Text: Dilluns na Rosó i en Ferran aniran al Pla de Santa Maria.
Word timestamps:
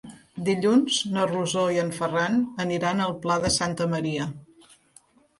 Dilluns 0.45 0.95
na 1.17 1.25
Rosó 1.31 1.65
i 1.75 1.75
en 1.81 1.91
Ferran 1.97 2.39
aniran 2.65 3.03
al 3.07 3.13
Pla 3.27 3.35
de 3.43 3.51
Santa 3.57 3.87
Maria. 3.93 4.27